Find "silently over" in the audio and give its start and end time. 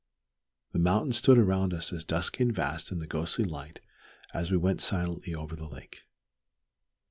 4.81-5.55